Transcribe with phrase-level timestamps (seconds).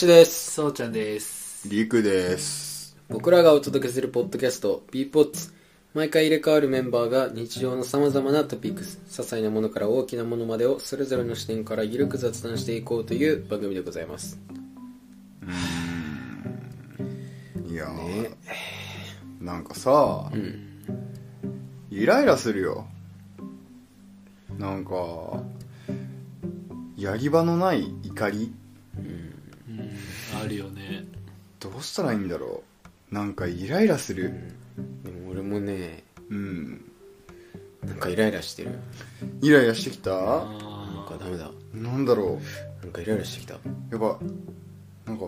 [0.00, 0.52] です。
[0.52, 1.68] そうちゃんです。
[1.68, 2.96] りくです。
[3.10, 5.52] 僕らがお届けするポッドキャスト、b ポッツ
[5.94, 14.40] 毎回入れ替わるメンバーが日常の様々なトピックス、些細なものから大きなものまでをそれぞれの視点からゆるく雑談していこうという番組でございます。
[17.68, 18.30] いやー、ね
[19.40, 20.32] なんかさ、
[21.90, 22.86] イライラするよ。
[24.58, 25.42] なんか、
[26.96, 28.54] やり場のない怒り
[30.42, 31.04] あるよね。
[31.60, 32.62] どうしたらいいんだろ
[33.10, 33.14] う。
[33.14, 34.32] なんかイライラする。
[35.04, 36.84] でも俺もね、うん。
[37.84, 38.78] なんかイライラしてる。
[39.40, 40.10] イライラしてきた？
[40.10, 41.50] なんあかダメだ。
[41.74, 42.40] なんだろ
[42.82, 43.54] なんかイライラしてきた。
[43.54, 43.58] う。
[43.90, 44.18] やっぱ、
[45.06, 45.24] なんか、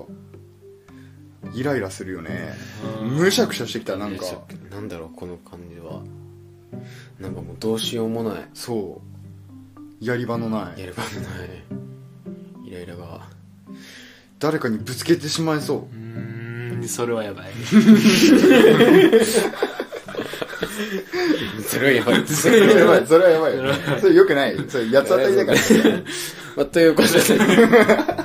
[1.54, 2.52] イライラするよね。
[3.02, 4.24] うんむしゃくしゃしてきた、なんか。
[4.70, 6.02] なんだろう、この感じは。
[7.20, 8.48] なんかもうどうしようもない。
[8.54, 9.00] そ
[10.00, 10.04] う。
[10.04, 10.80] やり場のない。
[10.80, 11.12] やればない。
[12.68, 13.33] イライラが。
[14.44, 15.94] 誰かにぶつけてしまいそう。
[15.96, 17.46] ーうーん、 それはやばい。
[21.66, 22.26] それはやばい。
[22.26, 23.48] それはやばい、それはやば
[23.96, 24.00] い。
[24.02, 24.56] それ良くない。
[24.68, 25.58] それ八つ当たりだから。
[26.56, 27.44] まあ、ということで、今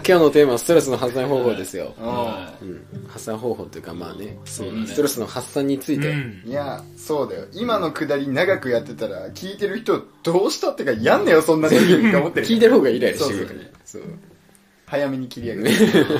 [0.01, 1.93] 日のテーマはストレスの発散方法ですよ。
[1.99, 7.45] あうん、発散方法というかまあねそうだねストレスの発散について、うんいや、そうだよ。
[7.53, 12.45] 今のくだり長くやってたら、聞いてる人、どうしたってか、やんねよ、そんな時に思ってる。
[12.45, 14.01] 聞いてる方がイライラしてくるからねそう
[14.89, 15.69] 早めに切り上げて。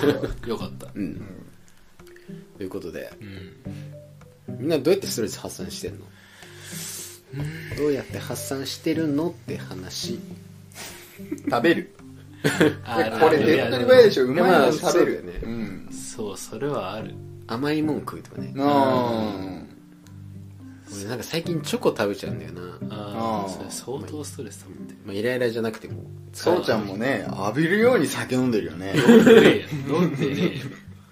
[0.48, 0.88] よかった。
[0.94, 1.22] うん
[2.58, 3.12] ということで
[4.48, 4.60] うん。
[4.60, 6.06] みんなどうやってストレス発散してんの？
[7.78, 10.20] どうやって発散してるのって話
[11.50, 11.96] 食べる。
[12.86, 14.24] あこれ手っ取り早いでしょ。
[14.26, 15.26] うまいもの食べそうだよる。
[15.26, 15.90] ねうん。
[15.92, 17.14] そう、それはある。
[17.48, 19.59] 甘いもん食うとかねあ
[20.96, 28.94] 俺なんか最近チョコ食べちゃうんだよな、ああ、あーそれ相当ストレス溜まってまあ、イライラじゃなくてもそうちゃんもね、浴びるように酒飲んでるよね。
[28.94, 29.66] る。
[29.88, 30.52] 飲んでね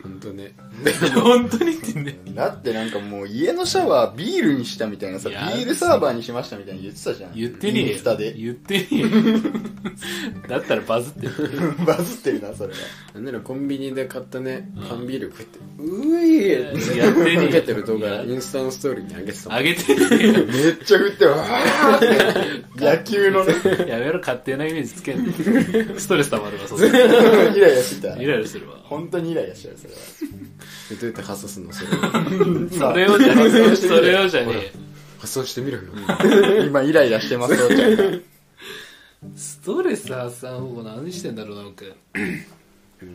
[0.03, 0.53] 本当ね
[1.15, 2.19] 本当に言ってんね。
[2.33, 7.31] だってなんかもう家のシャワービールにしたみたいなさ、ビールサーバーにしましたみたいに言ってたじゃん。
[7.35, 7.91] 言ってねえよ。
[7.93, 8.33] インスタで。
[8.33, 9.07] 言ってねえよ。
[10.47, 11.33] だったらバズってる。
[11.85, 12.75] バズってるな、それは。
[13.15, 20.33] なんならコンビニで買ったね缶ビール食ってういやってねえよかけてる動画インスタのストーリーに上げてたもんあげてねえよ。
[20.45, 21.99] めっちゃ振って、わーっ
[22.75, 23.53] て、野球のね、
[23.87, 25.33] やめろ、勝手なイメージつけんの。
[25.99, 26.87] ストレス溜まるわ、それ。
[26.87, 26.91] イ
[27.59, 28.25] ライラしてたイ。
[28.25, 28.76] ライラするわ。
[28.89, 29.99] 本当にイライラしちゃう、それは。
[30.91, 31.73] どうやって発散するの？
[31.73, 31.87] それ。
[32.79, 33.75] それをじゃねえ。
[33.75, 34.73] それをじゃねえ。
[35.19, 35.83] 発散してみろよ
[36.65, 38.03] 今イライラしてます、そうちゃんが。
[39.35, 41.85] ストレス発散方法何してんだろうなんか。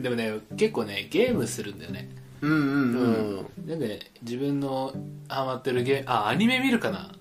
[0.00, 2.10] でもね結構ねゲームするんだよね。
[2.40, 2.64] うんうんう
[3.58, 3.64] うん。
[3.64, 4.92] んでね自分の
[5.28, 7.12] ハマってるゲーあアニメ見るかな。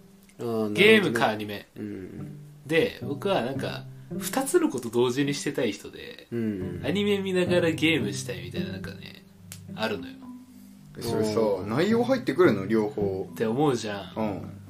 [0.73, 1.67] ゲームかアニメ。
[1.77, 2.37] うん。
[2.65, 3.83] で僕はなんか
[4.13, 9.23] 2つのこと同時にしてたい人でうんアニメ見ながらゲームしたいみたいななんかね
[9.75, 10.13] あるのよ
[10.99, 13.35] それさ、内容入ってくるの、両方っ。
[13.35, 14.61] て思うじゃうん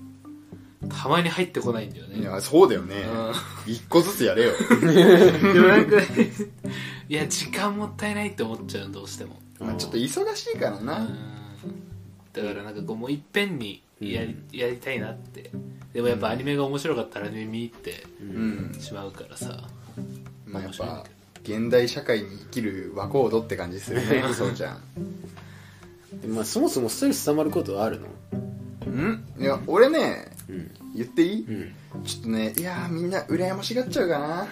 [0.89, 2.11] たまに入ってこないんだよん。
[2.11, 2.95] いねや、そうだよね。
[3.67, 4.51] 一個ずつやれよ。
[4.81, 6.05] でもなんかね
[7.07, 11.07] いや時間もったいないって思っちゃうどうしてもまあちょっと忙しいからうんな。
[12.33, 15.51] だからなんかこうもういっぺんにやり,、やりたいなって。
[15.93, 18.75] でもやっぱアニメが面白かったらアニメ見入ってうん。
[18.79, 19.67] しまうからさ、
[20.45, 21.03] まあやっぱ、
[21.43, 24.81] 現代社会に生きる和コードって感じするね、そうちゃん。
[26.21, 28.07] でまあそもそもストレス溜まることはあるの？
[28.91, 29.23] ん？
[29.39, 30.71] いや、俺ね、うん。
[30.95, 31.45] 言っていい？
[31.47, 32.03] うん。
[32.05, 34.47] ちょっとね、いやーみんな羨ましがっちゃうかな。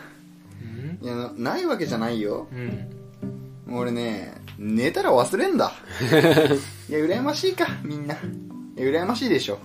[1.02, 2.48] いや、なないわけじゃないよ。
[2.52, 3.76] うん。
[3.78, 5.72] 俺ね、寝たら忘れんだ。
[6.90, 8.18] いや、羨ましいか、みんな。
[8.80, 9.60] 羨ましいでしょ、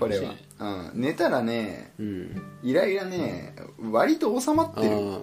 [0.00, 0.34] これは。
[0.92, 1.00] うん。
[1.00, 2.42] 寝たらね、うん。
[2.62, 4.96] イライラね、割と収まあってる。
[4.96, 5.20] ー。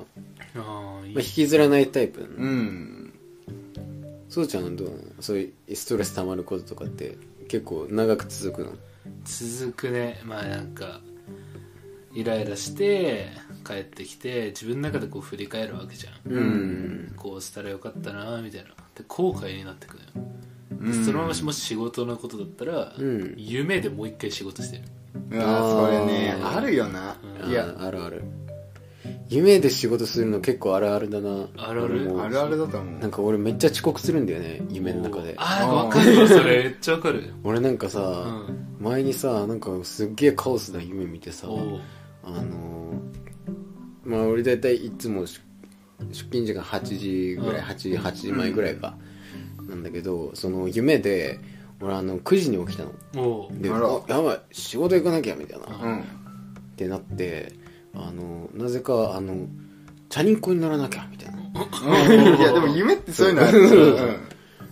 [0.56, 1.14] ああいい。
[1.16, 2.22] まあ引きずらないタイプ。
[2.22, 3.14] なのうん。
[4.30, 7.18] そうちゃんはどうそういうストレス溜まることとかって
[7.48, 8.72] 結構長く続くの？
[9.26, 10.22] 続くね。
[10.24, 11.02] まあなんか
[12.14, 13.28] イライラして
[13.64, 17.14] 帰ってきて自分の中でこう振り返るわけじゃん、うん。
[17.16, 18.70] こうしたらよかったなみたいな。
[18.96, 20.04] で後悔になってくる
[21.06, 23.34] そのままもし仕事のことだったら、うん。
[23.38, 24.84] 夢でもう一回仕事してる。
[25.32, 27.18] うわそれね、あるよな。
[27.44, 27.52] うん。
[27.52, 28.24] いや、あるある。
[29.30, 31.48] 夢で仕事するの結構あるあるだな。
[31.58, 32.22] あるある？
[32.22, 33.00] あるあるだと思う。
[33.00, 35.36] なんか俺めっちゃ遅刻するんだよね夢の中で。
[35.38, 36.64] ああ分かるわそれ。
[36.64, 37.34] めっちゃ分かる。
[37.44, 38.78] 俺なんかさ、うん。
[38.80, 45.42] 前にさなんかすっげえカオスな夢見てさあのーまあ俺大体いつも出
[46.12, 47.66] 出勤時間8時ぐらい、うん。
[47.66, 48.98] 8時8時前ぐらいか、
[49.68, 51.40] なんだけどその夢で
[51.82, 53.50] 俺あの9時に起きたの。
[53.52, 56.04] であやばい仕事行かなきゃみたいな、っうん。
[56.76, 57.54] てなって
[57.94, 59.48] あのなぜかあの
[60.10, 62.36] チャリンコに乗らなきゃみたいな。
[62.38, 63.70] いやでも夢ってそういうのある。
[63.70, 63.80] そう。
[63.80, 64.18] うん。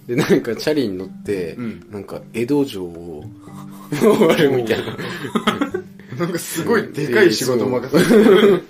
[0.08, 1.88] でなんかチャリに乗って、うん。
[1.92, 3.24] なんか江戸城を
[3.92, 4.98] 回るみたいな
[6.18, 8.64] なんかすごいでかい仕事任されてる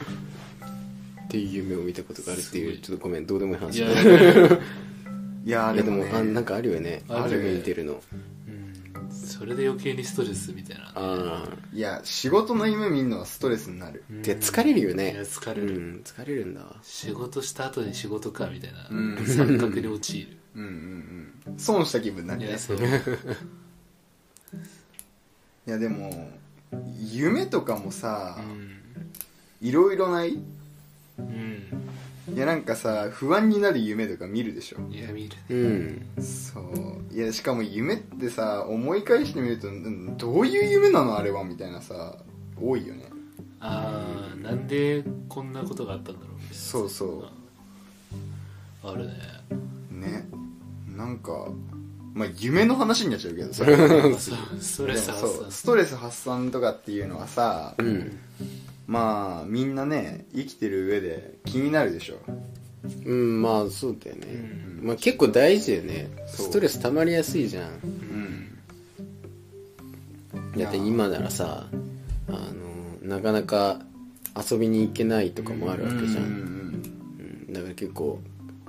[1.25, 3.85] っていう夢を見たことがあるっていうちょっとごめんどうでもいい話い
[5.44, 6.12] いいやでもでもね。
[6.14, 7.04] あなんかあるよね。
[7.08, 7.38] ある。
[7.40, 8.02] 夢見てるの。
[8.48, 9.12] うん。
[9.12, 10.86] それで余計にストレスみたいな。
[10.88, 14.04] ああいや仕事の夢見るのはストレスになる。
[14.10, 15.18] で疲れるよね。
[15.24, 16.62] 疲れる、うん疲れるんだ。
[16.62, 19.16] わ仕事した後に仕事かみたいな、うん。
[19.16, 20.38] 錯覚に陥る。
[20.56, 20.72] うんうん
[21.48, 21.60] うん。
[21.60, 22.48] 損した気分になるね。
[22.48, 22.78] いやそう。
[25.68, 26.32] いやでも
[26.98, 28.78] 夢とかもさうん。
[29.62, 30.38] いろいろない？
[31.20, 31.64] うん
[32.29, 34.79] いやなんかさ不安になる夢とか見るでしょ？
[34.91, 36.23] いや見るうん。
[36.23, 37.13] そう。
[37.13, 42.15] いやしかも夢ってさ思い返してみるとうんどういう夢なのあれはみたいなさ
[42.62, 43.06] 多いよね。
[43.59, 48.88] ああなんでこんなことがあったんだろうみたいなそうそう。
[48.88, 49.13] あるね。
[49.91, 50.25] ね。
[50.95, 51.47] なんか
[52.13, 53.65] まあ夢の話になっちゃうけどさ。
[54.19, 55.51] そうストレス発散そう。
[55.51, 58.18] ストレス発散とかっていうのはさ、うん
[58.92, 62.16] まあみんなね生きてる上で気になるでしょ。
[63.06, 64.28] うんまあそうだよね、
[64.82, 64.88] うん。
[64.88, 66.10] まあ結構大事だよね。
[66.28, 67.70] ストレス溜まりやすいじゃん。
[67.74, 68.58] うん。
[70.58, 71.68] だって今ならさ
[72.28, 73.80] あのなかなか
[74.36, 76.32] 遊びに行けないとかもあるわけじゃん、うん
[77.48, 78.20] うんだから結構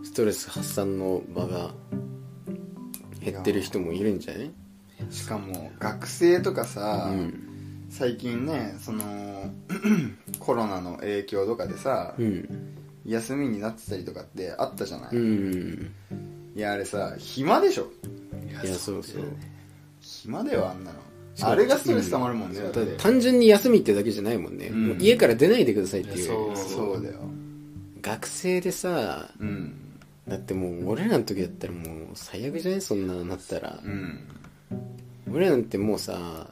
[0.05, 1.73] ストレス発散の場が
[3.21, 4.51] 減ってる人もいるんじゃない？
[5.01, 7.49] うんしかも学生とかさ、うん
[7.93, 9.03] 最近ねその
[10.41, 12.49] コロナの影響とかでさ、うん。
[13.05, 15.91] 休みになってたりとかってあったじゃない、うん。
[16.55, 17.91] いやあれさ暇でしょ？
[18.49, 19.25] いやそうそう。
[20.01, 20.99] 暇だよあんなの。
[21.43, 22.97] あれがストレス溜まるもんね、だってだって。
[23.03, 24.99] 単純に休みってだけじゃないもんね、うん。
[25.01, 26.27] 家から出ないでくださいっていう。
[26.27, 26.57] そう。
[26.57, 27.19] そうだよ。
[28.01, 29.75] 学生でさうん。
[30.29, 32.81] だってもう俺らの時だったらもう最悪じゃない？
[32.81, 33.81] そんなのなったら。
[33.85, 34.21] うん。
[35.33, 36.49] 俺らなんてもうさ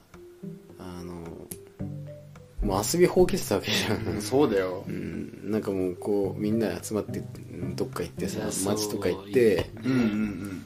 [2.70, 4.22] もう遊び放棄してたわけじゃん。
[4.22, 4.84] そうだよ。
[4.86, 10.62] うん、なんかもうこうみんなで集まってうんどっか行ってさ街とか行ってうんうん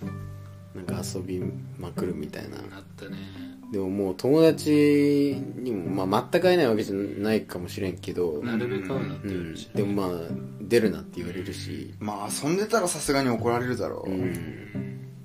[0.74, 1.42] なんか遊び
[1.78, 2.58] まくるみたいな。
[2.58, 3.16] なったね。
[3.72, 10.20] でももう友達にも、まあ、全く会えないわけじゃないかもしれんけど、なるべく会うなってうん言うし、でもまあ
[10.60, 15.24] 出るなって言われるし、うんまあ遊んでたらさすがに怒られるだろう、うん。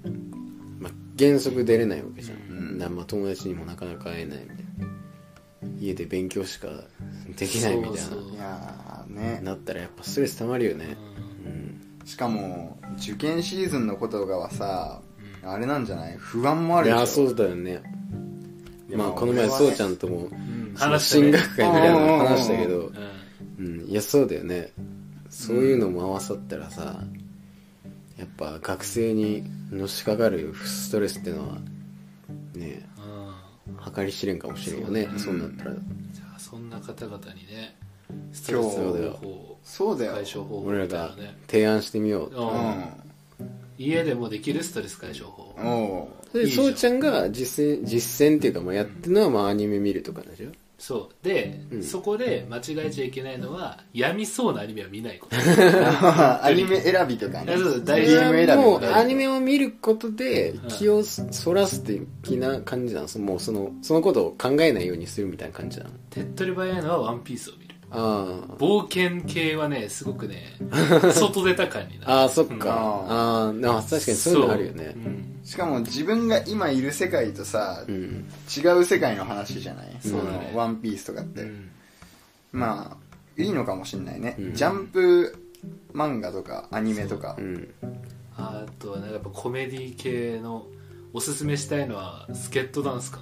[0.80, 2.96] まあ、原則出れないわけじゃん、うん。
[2.96, 4.69] まあ友達にもなかなか会えないみたいな
[5.79, 6.67] 家で勉強しか
[7.38, 7.97] できないみたいな。
[7.97, 8.31] そうそう。
[8.31, 9.39] いやーね。
[9.44, 10.97] なったらやっぱストレス溜まるよね。
[11.45, 11.51] うん。
[11.51, 15.00] うんしかも受験シーズンのことがはさ、
[15.44, 16.17] あれなんじゃない？
[16.17, 16.97] 不安もあるでしょ。
[16.97, 17.83] いやそうだよね。
[18.95, 20.29] まあこの前俺はねそうちゃんともの
[20.75, 22.77] 話したね進学会みたいなの話したけど。
[22.79, 23.65] うん。
[23.81, 23.89] うん。
[23.89, 24.71] いやそうだよね。
[25.29, 27.03] そういうのも合わさったらさ
[28.17, 31.57] やっぱ学生にのしかかるストレスってのは
[32.56, 32.99] ねうん
[33.91, 35.71] 計り知れんかもしれんよねそううなったら。
[35.71, 37.75] じゃあそんな方々にね
[38.31, 40.14] ストレスそうだよ方法そうだよ。
[40.14, 42.85] 解消方法俺らみたいながね提案してみよううん。
[43.78, 45.56] 家でもできるストレス解消法。
[45.57, 45.68] うん。
[45.68, 46.33] おう。
[46.33, 51.26] でいいじゃんそうちゃんが実践実践っていうかまあやってるのはまあアニメ見るとかなんでしょそう。
[51.26, 51.83] で、うん。
[51.83, 55.36] そこで間違えちゃいけないのは病みそうなアニメは見ないこと。
[56.44, 57.57] アニメ選びとかね。
[57.57, 70.56] そうそう大ゲ事ーム選びもうアニメを見ることで気をそらす的な感じなのもうそのそのことを考えないようにするみたいな感じなの手っ取り早いのはワンピースを見る冒険系はねすごくね
[71.14, 72.12] 外出た感になる。
[72.12, 72.62] ああそっか、うん。
[72.62, 74.84] あーあ確かにそういうのあるよね。
[74.84, 74.94] そう。
[74.94, 75.40] うん。
[75.44, 79.98] しかも自分が今いる世界とさ、うん違う世界の話じゃない？
[80.02, 80.24] その
[80.56, 81.69] ワンピースとかって、うん。
[82.52, 82.98] ま
[83.38, 84.54] あいいのかもしんないね、うん。
[84.54, 85.36] ジャンプ
[85.94, 87.36] 漫画とかアニメとか。
[87.40, 87.42] う。
[87.42, 87.68] ん。
[88.38, 90.66] あとはなんかやっぱコメディ系の
[91.11, 93.19] おすすめしたいのはスケットダンスか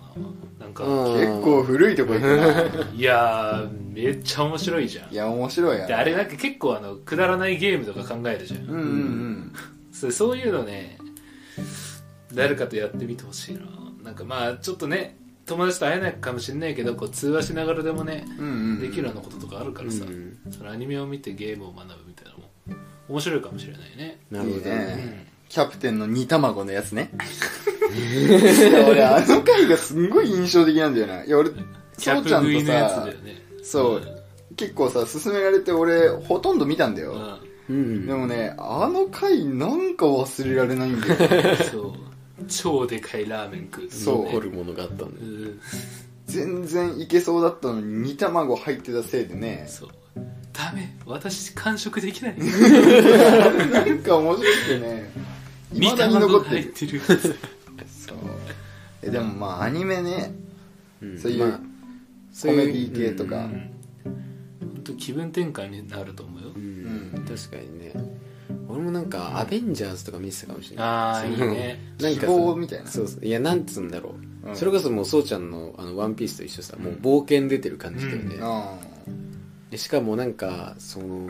[0.60, 0.66] な。
[0.66, 1.20] なんか、うん。
[1.20, 2.64] 結構古いとこ行くな。
[2.94, 5.12] いやーめっちゃ面白いじゃん。
[5.12, 9.54] いや面白いやであれなんか結構あのくだらないゲームとか考えるじゃん、うんうんうん。
[9.92, 10.98] そうそういうのね
[12.34, 13.62] 誰かとやってみてほしいな。
[14.04, 22.50] なんかまあちょっとね友達と会えないかもしれないけどこう通話しながらでもね、うんうんできるようなこととかあるからさ、うんそのアニメを見てゲームを学ぶみたいなのも
[23.08, 24.20] 面白いかもしれないね。
[24.30, 24.70] なるほどね。
[24.76, 27.12] ねキャプテンの煮卵のやつね。
[27.94, 28.32] い
[28.74, 31.24] や俺あの回がすんごい印象的なんだよな。
[31.24, 33.42] いや俺キャップそうちゃんと食いのやつさだよね。
[33.64, 34.24] そう
[34.56, 37.40] 結構さ勧められて俺ほとんど見たんだよ、
[37.70, 38.08] うん、うん。
[38.08, 41.56] でもねあの回なんか忘れられないんだよ。
[41.72, 41.94] そう。
[42.48, 43.92] 超でかいラーメン食う。
[43.92, 44.26] そう。
[44.26, 45.10] 残るものがあったんだよ。
[45.22, 45.60] うん。
[46.28, 49.66] 全然いけそうだったのに煮卵入ってたせいでね。
[49.68, 49.90] そう。
[50.54, 50.96] ダメ。
[51.06, 52.36] 私完食できない。
[53.72, 55.12] なんか面白くてね。
[55.16, 55.27] 煮
[55.80, 57.02] 未だに残卵ってる入ってる。
[57.88, 58.18] そう。
[59.02, 60.34] えでもまあアニメね。
[61.02, 61.18] うん。
[61.20, 61.60] そういうまあ
[62.32, 66.50] そうコメいうディ系とか、本当気分転換になると思うよ。
[66.56, 67.12] うん。
[67.16, 67.94] うん確かにね。
[68.70, 70.86] 俺もなんかアベンジャーズとか見てたかもしれない。
[70.86, 71.80] ああいいね。
[72.00, 72.88] なんかさ希望みたいな。
[72.88, 73.26] そうそう。
[73.26, 74.56] いやなんつうんだろう、うん。
[74.56, 78.78] それこそもうそうちゃんのあのワンピースと一緒さもう冒険出てる感じだよね、あ
[79.70, 81.28] でしかもなんかその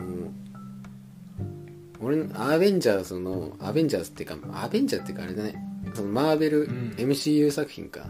[2.00, 5.54] 俺のアベンジャーズのアベンジャーズっていうかアベンジャーっていうかあれだね。
[5.94, 6.94] そのマーベル、うん。
[6.96, 8.06] MCU 作品か。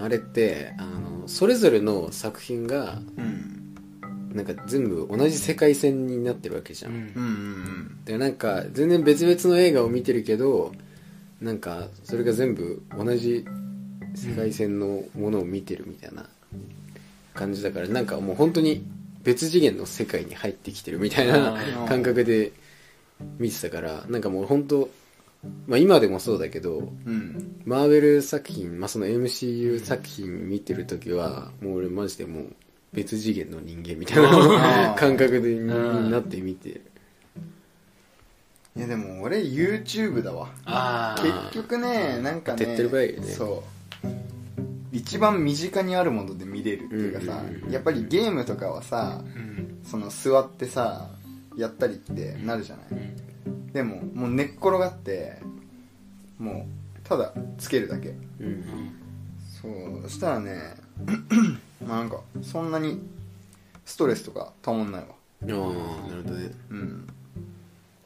[0.00, 4.34] あれってあのそれぞれの作品がーうん。
[4.34, 8.04] なんか全部同じ世界線になってるわけじゃん、うんうんうん。
[8.04, 10.72] でなんか全然別々の映画を見てるけど
[11.40, 13.46] なんかそれが全部同じ
[14.14, 16.26] 世界線のものを見てるみたいな
[17.34, 18.84] 感じだからなんかもう本当に
[19.28, 21.54] 別次元の世界に入ってきてるみたいな
[21.86, 22.52] 感覚で
[23.38, 24.88] 見てたからなんかもう本当
[25.66, 27.60] まあ今でもそうだけどうん。
[27.66, 32.46] マーベル作品、まあ、その MCU 作品見てる時はもう俺マジでもう
[32.94, 36.70] 別次元の人間みたいな感覚でにうんなって見て。
[36.70, 36.82] る
[38.76, 40.48] いやでも俺 YouTube だわ。
[41.20, 43.26] 結局ねなんかね手っ取り早いよね。
[43.26, 43.77] そう
[44.92, 49.80] 一番身近にあるもので見れるっていうかさ、やっぱりゲームとかはさうん。
[49.84, 51.08] その座ってさ
[51.56, 52.86] やったりってなるじゃない、
[53.46, 53.72] うん。
[53.72, 55.40] でももう寝っ転がって
[56.38, 56.66] も
[56.96, 58.10] うただつけるだけ。
[58.40, 58.92] うん。
[59.60, 60.74] そうそしたらね
[61.84, 63.00] まあなんかそんなに
[63.84, 65.08] ストレスとかたまんないわ。
[65.10, 67.08] ああなるほどね、うん。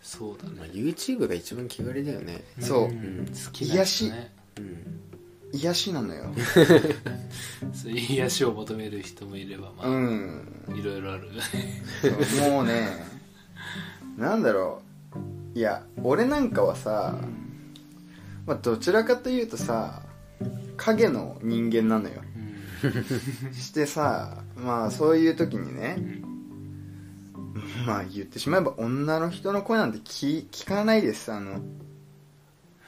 [0.00, 2.42] そうだまあ、ね YouTube が一番気軽だよね。
[2.60, 2.88] そう。
[2.88, 3.26] ん。
[3.26, 4.10] 好きな癒し。
[4.10, 5.11] ねうん
[5.52, 6.24] 癒しなのよ。
[7.74, 10.42] そう癒しを求める人もいればまあ、うん。
[10.74, 11.28] いろいろある。
[12.40, 12.88] もうね
[14.16, 14.82] なんだろ
[15.54, 15.58] う。
[15.58, 17.18] いや俺なんかはさ、
[18.46, 20.02] まあ、どちらかというとさ
[20.78, 22.22] 影の人間なのよ。
[23.52, 26.22] してさまあそういう時にね
[27.86, 31.30] まあ言ってしまえば女の人の声なんて聞聞かないです。
[31.30, 31.60] あの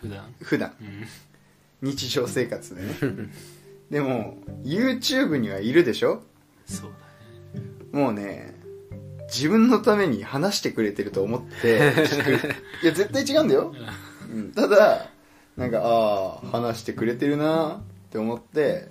[0.00, 0.34] 普段。
[0.40, 0.72] 普段。
[0.80, 1.06] うん
[1.84, 2.88] 日常生活でね。
[3.90, 6.22] でも YouTube にはいるでしょ？
[6.66, 6.88] そ
[7.92, 8.54] うもうね
[9.32, 11.76] 自分のために話してくれてると思って
[12.82, 13.74] いや絶対違うんだよ、
[14.32, 15.10] うん、ただ
[15.56, 18.88] なんかああ話してくれてるなって思って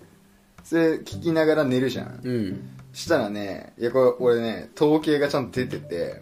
[0.63, 2.21] それ聞きながら寝るじゃん。
[2.23, 2.69] うん。
[2.93, 6.21] したらねいやこれ俺ね統計がちゃんと出てて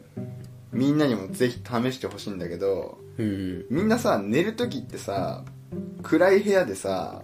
[0.71, 3.65] みんなにもぜひ試してほしいんだけどうん。
[3.69, 5.43] みんなさ寝る時ってさ
[6.03, 7.23] 暗い部屋でさ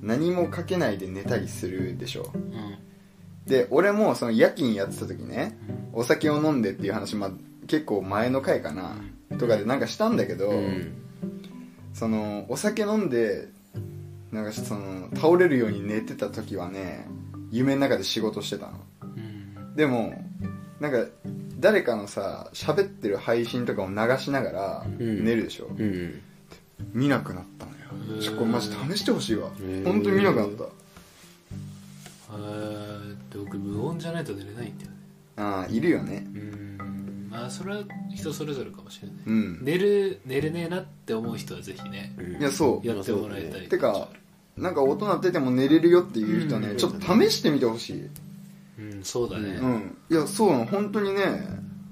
[0.00, 2.24] 何もかけないで寝たりするでしょ。
[2.24, 2.80] だね
[3.46, 5.56] で俺もその夜勤やってた時ね
[5.92, 7.30] お酒を飲んでっていう話、まあ、
[7.66, 8.96] 結構前の回かな
[9.38, 10.92] とかでなんかしたんだけど、うん。
[11.92, 13.48] そのお酒飲んで
[14.30, 17.06] なんかその倒れるように寝てた時はね
[17.50, 18.72] 夢の中で仕事してたの。
[19.02, 19.08] うん。
[19.18, 20.12] うんでも
[20.80, 21.06] なんか
[21.58, 25.24] 誰かのさ喋ってる配信とかを流しながらうん。
[25.24, 26.20] 寝るでしょ、うん。
[26.92, 27.72] 見なくなったの
[28.20, 29.50] ちょこれマジ試してほしいわ。
[29.84, 30.64] 本当に見なくなった。
[30.64, 33.18] えー。
[33.44, 34.96] 僕無音じゃないと寝れないんだよね。
[35.36, 36.26] ああいるよね。
[36.34, 37.28] うん。
[37.30, 37.82] まあそれは
[38.14, 39.64] 人それぞれかもしれない、うん。
[39.64, 42.40] 寝る寝れねえなって思う人はぜひねうん。
[42.40, 42.86] いやそう。
[42.86, 44.08] やってもらいたいてか
[44.56, 46.76] なんか音鳴ってても寝れるよっていう人はね、うん。
[46.76, 48.08] ちょっと試してみてほしい。
[48.78, 49.96] うんそうだね、うん。
[50.10, 50.66] いやそうなの。
[50.66, 51.22] 本当にね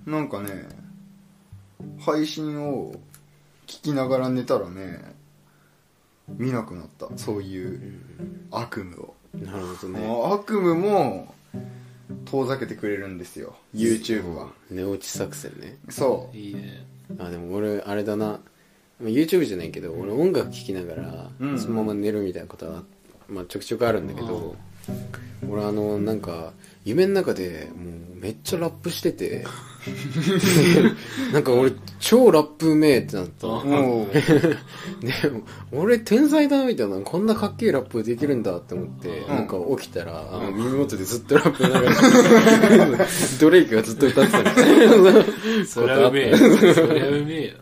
[0.05, 0.69] なんかね
[2.01, 2.93] 配信を
[3.67, 5.16] 聞きながら寝たらね
[6.29, 7.09] 見なくなった。
[7.17, 8.01] そういう
[8.51, 10.01] 悪夢を、なるほどね。
[10.01, 11.35] もう悪夢も
[12.25, 13.57] 遠ざけてくれるんですよ。
[13.75, 14.51] YouTube は。
[14.71, 15.77] 寝落ち作戦ね。
[15.89, 16.87] そいいね。
[17.19, 18.41] あでも俺あれだな。
[19.01, 21.59] まあ YouTube じゃないけど俺音楽聴きながらうん。
[21.59, 22.83] そのまま寝るみたいなことは、
[23.29, 24.57] まあ、ちょくちょくあるんだけど
[25.49, 26.53] 俺あのなんか
[26.85, 29.45] 夢の中でもうめっちゃラップしてて
[31.33, 33.47] なんか俺超ラップうめえってなった。
[33.47, 34.07] うもう
[35.05, 39.29] でも俺天才だなみたいなこんなかっけえラップできるんだって思って、ん。
[39.29, 43.05] なんか起きたらあの耳元でずっとラップ流れて
[43.41, 44.39] ドレイクがずっと歌ってた。
[44.39, 45.25] みたいな
[45.67, 46.37] それはうめえよ。
[46.37, 46.43] そ
[46.87, 47.55] れはうめえよ。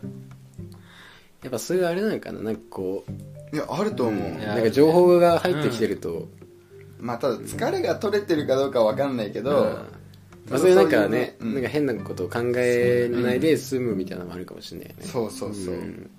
[1.43, 2.41] やっぱそれがあれなのかな？
[2.41, 3.05] なんかこ
[3.53, 6.27] ういやあると思う、なんか情報が入ってきてると、
[6.99, 9.77] まあただ疲れが取れてるかどうかわかんないけど、うん
[10.51, 15.05] まあ、それなんかね、うんなんか変なことを考えないで済むみたいなのもあるかもしれないよね。
[15.07, 16.11] そうそうそう、ん。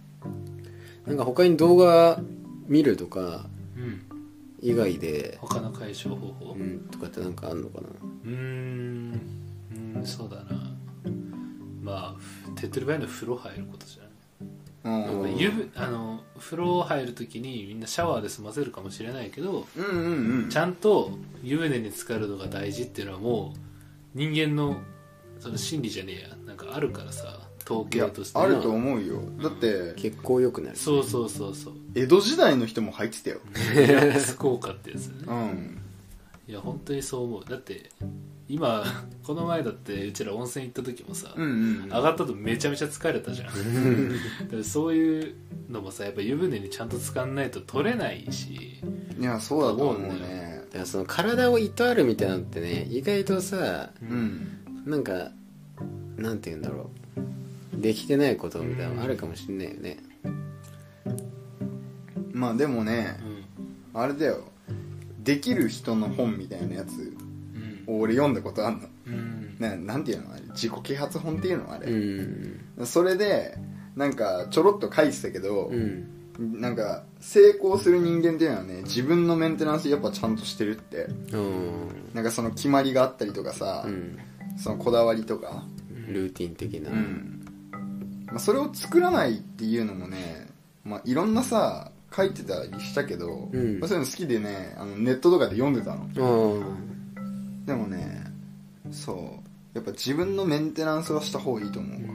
[1.05, 2.19] なんか他に動画
[2.67, 3.45] 見るとか
[3.77, 4.01] うん。
[4.61, 6.53] 以外で、他の解消方法？
[6.53, 7.87] うん、とかってなんかあんのかな？
[8.25, 9.19] うーん。
[9.71, 10.71] うんにそうだな。
[11.83, 15.37] まあ手っ取り早いのは風呂入ることじゃないうん。
[15.37, 20.49] 湯船あの風呂入る時にみんなシャワーで済ませるかもしれないけどうんうんうん。
[20.49, 21.11] ちゃんと
[21.43, 23.59] 湯船に浸かるのが大事っていうのはもう
[24.15, 24.81] 人間の
[25.39, 26.35] その心理じゃねえや。
[26.47, 29.21] なんかあるからさ統いや計としてあると思うよ。
[29.41, 30.75] だって結構良くなる。
[30.77, 31.73] そうそうそうそう。
[31.95, 33.39] 江戸時代の人も入ってたよ。
[33.75, 35.07] リラックス効果ってやつ。
[35.07, 35.81] ねうん。
[36.47, 37.45] いや本当にそう思う。
[37.45, 37.89] だって
[38.47, 38.83] 今
[39.25, 43.49] この前だってうちら温泉行った時もさ、うんうん上がったとめちゃめちゃ疲れたじゃん。
[44.45, 45.35] だからそういう
[45.69, 48.79] のもさやっぱ湯船にちゃんと使わないと取れないし。
[49.19, 50.61] いやそうだと思うね。
[50.64, 54.47] だからその体をいとあるみたいなのってね意外とさうん。
[54.85, 55.31] なんか
[56.17, 56.89] なんて言うんだろ
[57.75, 57.81] う。
[57.81, 59.97] できてないことみたいなのあるかもしんないよね。
[62.31, 63.17] まあでもね
[63.93, 63.99] うん。
[64.01, 64.45] あれだよ。
[65.23, 67.13] できる人の本みたいなやつ
[67.87, 67.95] うん。
[67.95, 68.87] を俺読んだことあんの。
[69.07, 69.55] うん。
[69.59, 70.41] ななんていうのあれ？
[70.49, 72.61] 自己啓発本っていうのあうれ、ん。
[72.85, 73.57] それで
[73.95, 81.07] なんかちょろっと書いてたけど、うんなんか成功する人間っていうのはね自分のメンテナンスやっぱちゃんとしてるって。
[81.31, 82.11] うん。
[82.13, 84.17] なんかその決まりがあったりとかさ、うん。
[84.57, 85.63] そのこだわりとか、
[86.07, 86.91] ルーティン的な。
[86.91, 87.45] うん。
[88.27, 90.47] まあ、それを作らないっていうのもね、
[90.83, 93.79] まあ、いろんなさ書いてたりしたけど、うん。
[93.79, 96.09] まあそういうの好きでねあのネットとかで読んでたの。
[96.15, 97.65] うん。
[97.65, 98.23] でもね
[98.91, 99.45] そう。
[99.75, 102.14] やっぱ自分のメンテナンスはした方がいいと思うわ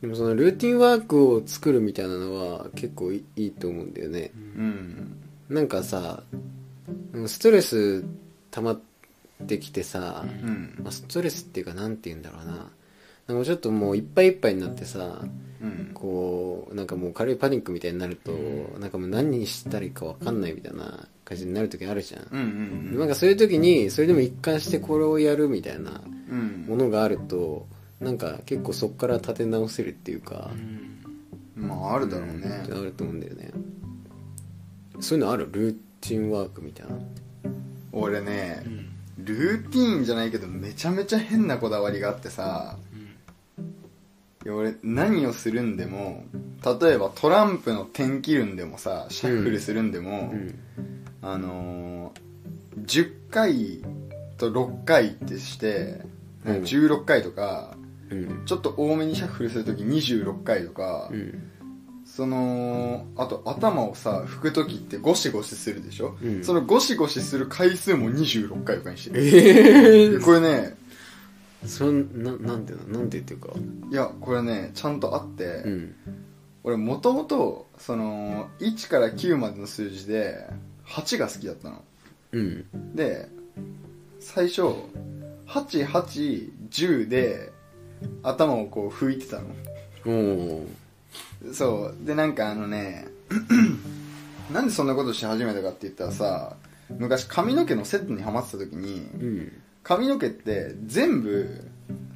[0.00, 4.30] でもそのルーティンワークを作るみたいなのは結構いいと思うんだよね。
[4.34, 5.16] うん。
[5.48, 6.22] なんかさ
[7.26, 8.04] ストレス
[8.50, 8.80] 溜まっ
[9.46, 10.78] てきてさ、うん。
[10.82, 12.70] まあ、ストレスっていうかなんて言うんだろうな。
[13.26, 15.20] なんかちょっともういっぱいいっぱいになってさ
[15.60, 15.90] うん。
[15.94, 18.32] こうなんかもう軽いパニックみたいになると、
[18.78, 22.40] なんかもう何にしたらいいか分かんないみたいな感じになる時あるじゃん、うん
[22.92, 22.98] うん。
[22.98, 26.66] なんかそういう時にそれでも一貫してこれをやるみたいなうん。
[26.68, 27.66] ものがあると
[28.00, 30.50] なんか結構そこから立て直せるっていうか、
[31.56, 32.40] まああるだろううん。
[32.40, 33.50] ねあると思うんだよね。
[35.00, 35.48] そういうのある？
[35.50, 36.96] ルーティンワークみたいな。
[37.92, 38.88] 俺ねうん。
[39.24, 42.76] ルーティーンじゃないけどめちゃめちゃ変なこだわりがあってさ
[44.44, 46.24] いや俺何をするんでも
[46.80, 50.58] 例えばトランプの点切るんでもさシャッフルするんでも、うん。
[51.20, 53.82] あのー、10回
[54.36, 56.00] と6回ってして、
[56.46, 56.56] うん。
[56.62, 57.76] 16回とか
[58.10, 58.42] うん。
[58.46, 61.50] ちょっと多めにシャッフルするとき26回とか、うん。
[62.04, 66.44] そのあと頭をさ拭く時ってゴシゴシするでしょ、うん。
[66.44, 69.26] そのゴシゴシする回数も26回とかにしてる。
[69.26, 70.74] ええでこれね
[71.66, 73.48] そんななんていうのなんていうか。
[73.90, 75.94] いやこれねちゃんとあって、うん。
[76.64, 80.48] 俺もともとその1から9までの数字で
[80.86, 81.84] 8が好きだったの。
[82.32, 82.64] うん。
[82.94, 83.28] で
[84.18, 84.62] 最初
[85.46, 87.52] 8810で
[88.22, 89.44] 頭をこう拭いてたの。
[90.06, 90.66] おお
[91.52, 92.06] そう。
[92.06, 93.06] でなんかあのね
[94.52, 96.56] なんでそんなことし始めたかって言ったらさ
[96.90, 99.52] 昔髪の毛のセットにハマってた時にうん。
[99.82, 101.64] 髪の毛って全部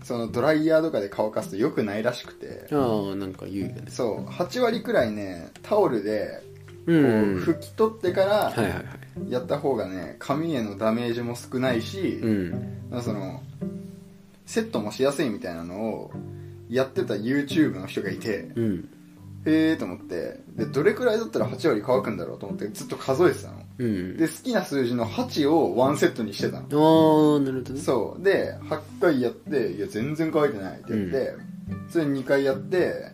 [0.02, 2.66] そのドライヤーとかで乾かすと良くないらしくて。
[2.72, 3.84] ああなんか言うよね。
[3.88, 4.26] そう。
[4.26, 7.38] 8割くらいねタオルでこううん。
[7.38, 8.52] 拭き取ってから
[9.28, 13.02] やった方がね髪へのダメージも少ないし、うん。
[13.02, 13.42] その
[14.46, 16.10] セットもしやすいみたいなのを
[16.68, 18.88] やってた YouTube の人がいてうん。
[19.44, 23.62] へえと思ってでどれくらいだったら8割乾くんだろうと思ってずっと数えてたの。
[23.78, 24.16] うん。
[24.16, 26.62] で好きな数字の8を1セットにしてたの。
[26.62, 27.80] ああなるほどね。
[27.80, 28.22] そう。
[28.22, 31.34] で8回やっていや全然乾いてないって言って、
[31.88, 33.12] それ2回やって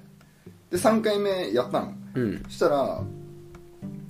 [0.70, 1.94] で3回目やったの。
[2.14, 2.42] うん。
[2.44, 3.02] そしたら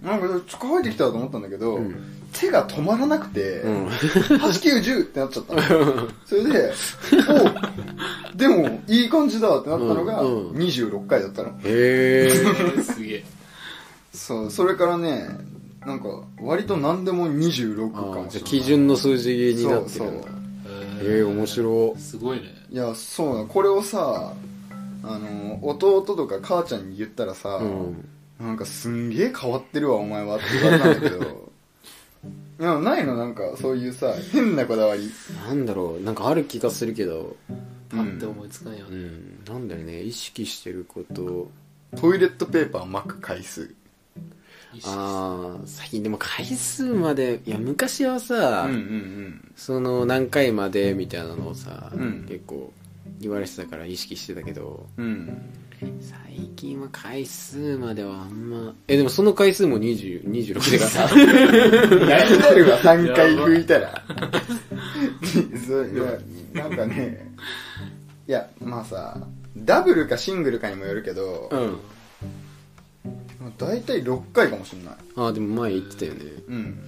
[0.02, 3.86] なんかちょっと乾いてきたと思ったんだけど、うん手が止まらなくて、うん。
[3.88, 5.62] 8910ってなっちゃったの。
[6.26, 6.72] それで
[8.32, 10.48] おでもいい感じだってなったのがうん。
[10.50, 11.50] うん26回だったの。
[11.50, 12.30] へえ
[12.82, 13.24] すげえ。
[14.12, 15.28] そうそれからね
[15.86, 16.08] なんか
[16.40, 20.26] 割と何でも26かあもしれないあじゃあ基準の数字になってるんだ。
[20.28, 20.28] そ
[21.04, 22.44] うへえ面白すごいね。
[22.70, 24.32] いやそうこれをさ
[25.02, 28.08] あの弟とか母ちゃんに言ったらさ、うん。
[28.38, 31.47] なんかすんげえ変わってるわお前はって言われたんだけど
[32.60, 33.16] いやないの？
[33.16, 35.10] なんかそういうさ変なこだわり。
[35.46, 36.02] なんだろう。
[36.04, 37.36] なんかある気がするけど。
[37.88, 39.44] パッて思いつかんようね、ん。
[39.46, 40.02] なんだろうね。
[40.02, 41.50] 意識してること。
[41.96, 43.74] トイレットペーパー巻く回数。
[44.84, 47.40] ああ最近でも回数まで。
[47.46, 52.26] いや昔はさ、うんうんその何回までみたいなのをさ、うん。
[52.28, 52.72] 結構
[53.20, 54.86] 言われてたから意識してたけど。
[54.96, 55.42] うんうん
[55.80, 61.08] 最近は回数まではあんまえでもその回数も20 26でから
[62.06, 64.02] 何になるわ3回拭いたら。
[65.66, 65.96] そうい
[66.56, 67.32] やなんかね
[68.26, 69.18] いやまあさ
[69.56, 71.78] ダブルかシングルかにもよるけど、うん。
[73.40, 74.94] まあ大体6回かもしんない。
[75.16, 76.24] ああでも前言ってたよね。
[76.48, 76.78] うん。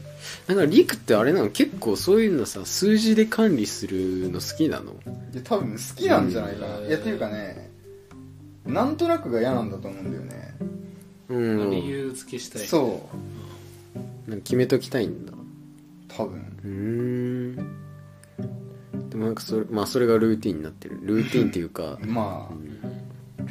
[0.46, 4.92] なんかリクってあれなの結構そういうのさ数字で管理するの好きなの？
[5.33, 7.70] いや多分好きなんじゃないかな、うんいやっていうかね
[8.71, 10.55] なんとなくが嫌なんだと思うんだよね、
[11.29, 11.71] うん。
[11.71, 12.67] 理由付けしたい。
[12.67, 13.09] そ
[14.29, 14.37] う。
[14.43, 15.33] 決めときたいんだ。
[16.09, 16.41] 多分。
[16.65, 16.71] うー
[17.63, 19.11] ん。
[19.11, 20.99] でもなんかそれまあそれがルーティンになってる。
[21.03, 21.99] ルーティンっていうか。
[22.07, 22.55] まあ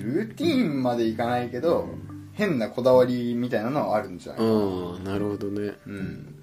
[0.01, 1.89] ルーティーンまでいかないけど
[2.33, 4.41] 変なこだわりみたいなのはあるんじゃない？
[4.41, 5.73] かなああなるほどね。
[5.85, 6.35] うん。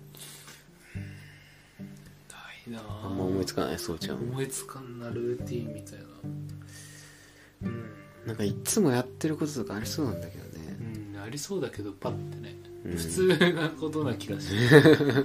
[2.69, 3.09] ないなあ。
[3.09, 4.19] んま思いつかないそうちゃん。
[4.19, 6.05] 思いつかんなルーティンみたいな。
[6.25, 6.46] うん
[8.27, 10.77] なんかいつもやってることとかありそうなんだけどね。
[11.15, 12.97] うんありそうだけどパッてね、うん。
[12.97, 14.55] 普通なことな気がして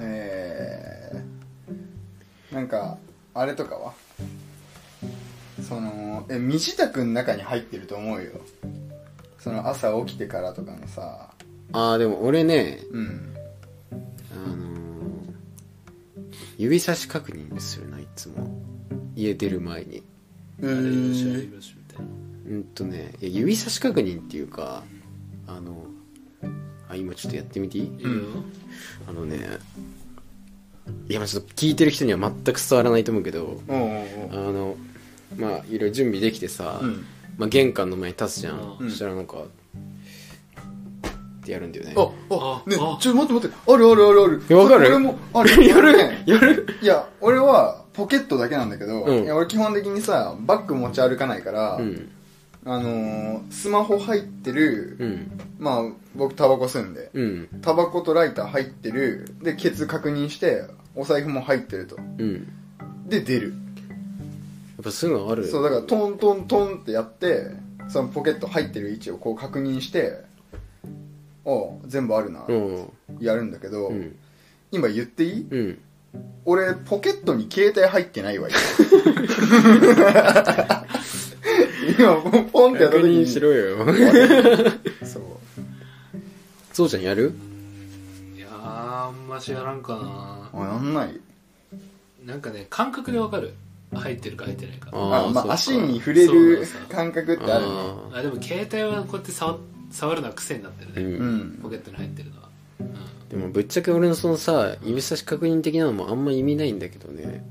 [0.00, 2.98] えー、なんか
[3.34, 3.92] あれとかは？
[5.66, 8.32] そのえ身支度の中に入ってると思うよ。
[9.38, 11.30] その朝起きてからとかのさ。
[11.72, 13.34] ああでも俺ねうん。
[14.32, 14.70] あのー
[16.58, 18.60] 指差し確認するないつも。
[19.16, 20.02] 家出る前に
[20.62, 21.52] うあれよしあれん。
[21.54, 22.12] よしみたいな
[22.50, 24.82] うんとね指差し確認っていうか
[25.46, 25.86] あの
[26.88, 27.84] あ今ちょっとやってみていい？
[27.84, 28.10] いいよ、
[29.08, 29.38] あのね
[31.08, 34.76] いやまあちょっと聞いてる人には全く伝わらないと思うけどあの
[35.36, 37.06] まあいろいろ準備できてさ、うん。
[37.38, 38.90] まあ、玄関の前に立つじゃん、うん。
[38.90, 39.44] そしたらなんかっ
[41.42, 41.94] てやるんだよね。
[41.96, 42.98] ああねあ。
[43.00, 43.56] ちょ待って待って。
[43.72, 44.42] あるあるあるある。
[44.50, 44.86] えわかる？
[44.88, 45.64] 俺も ある。
[45.66, 45.96] やる？
[45.96, 46.66] ねやる？
[46.82, 49.24] いや俺はポケットだけなんだけど、うん。
[49.24, 52.10] いや俺基本的にさバッグ持ち歩かないから、うん。
[52.64, 55.40] あのースマホ入ってる、うん。
[55.58, 55.82] まあ
[56.14, 57.48] 僕タバコ吸うんでうん。
[57.62, 61.96] タバコとライター入ってるでケツ確認してお財布も入ってると。
[61.96, 62.34] うん。
[62.34, 62.40] や
[63.06, 63.54] で出る。
[64.80, 67.50] っぱそういうのあるそうだからトントントンってやって
[67.88, 70.24] そのポケット入ってる位置をこう確認して
[71.44, 71.52] ああ
[71.86, 72.88] 全部あるな、うん。
[73.20, 74.16] やるんだけど、うん。
[74.72, 75.48] 今言っていい？
[75.50, 75.78] うん
[76.44, 78.58] 俺ポケットに携帯入ってないわ今
[81.98, 83.22] 今ポンってやった確時に。
[83.22, 83.84] 認しろよ。
[85.04, 85.22] そう。
[86.72, 87.34] そうちゃんやる？
[88.36, 89.98] いやーあんましやらんか
[90.52, 91.20] あやんない？
[92.24, 93.54] ななんかね感覚でわかる。
[93.92, 94.90] 入ってるか入ってないか。
[94.92, 95.52] ああまあそうか。
[95.52, 97.72] 足に触れるそうだ感覚ってあるね。
[98.12, 99.58] ああでも携帯はこうやって触
[99.90, 101.26] 触るのは癖になってーるね、うん。
[101.26, 101.58] うん。
[101.62, 102.48] ポケットに入ってるのは、
[102.80, 102.94] うん
[103.30, 107.44] でもぶっちゃけ俺のそのさ指差し確認的なのもあんま意味ないんだけどね。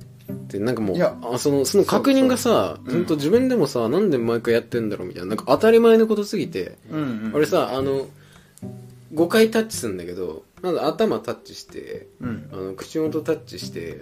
[0.49, 2.85] でなんかもういやあそのその確認がさそう。
[2.85, 5.29] そう本当自分でもさ、なんで毎回やってんだろうみたいな。
[5.29, 7.31] なんか当たり前のことすぎて、うんうん。
[7.33, 8.07] 俺さあの
[9.13, 12.49] 5回タッチするんだけどまず頭タッチしてうん。
[12.51, 14.01] あの口元タッチして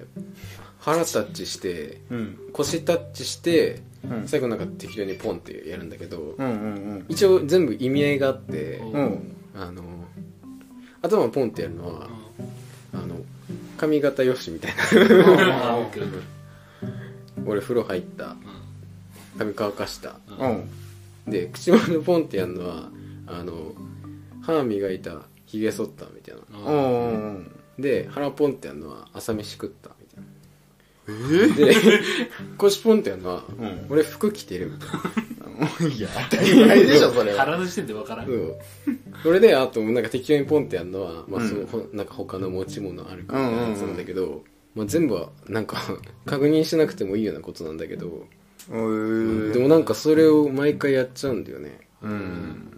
[0.79, 2.37] 腹タッチしてうん。
[2.53, 4.27] 腰タッチして、うん。
[4.27, 9.35] 最後なんか適当にポンってやるんだけど、うんうん一応全部意味合いがあって、うんうん。
[9.55, 9.83] あの
[11.07, 12.09] 頭ポンってやるのは、
[12.93, 13.15] あの
[13.77, 15.77] 髪型よしみたいな。
[17.45, 18.35] 俺風呂入った。
[19.37, 20.15] 髪乾かした。
[20.39, 20.69] うん。
[21.27, 22.89] で口元ポンってやるのは
[23.27, 23.73] あの
[24.41, 26.41] 歯磨いたひげ剃ったみたいな。
[27.77, 29.91] で腹ポンってやるのは朝飯食った
[31.07, 31.75] みたいなで
[32.57, 33.85] 腰ポンってやるのは、うん。
[33.89, 35.95] 俺服着てるみたいな。
[35.95, 36.09] いや。
[36.29, 37.39] 当たり前でしょそれは。
[37.45, 38.25] 腹の時点でわからん。
[38.25, 38.55] そう。
[39.23, 41.49] それであとなんか適当にポンってやるのは、まあうん。
[41.49, 43.59] そのほなんか他の持ち物あるかうんうんうん。
[43.63, 44.43] らやつなんだけど、
[44.75, 45.81] まあ、全部はなんか
[46.25, 48.27] 確認しなくてもいいようなことなんだけど、
[48.69, 51.79] うんでもなんかそれを毎回やっちゃうんだよね。
[52.01, 52.71] うん。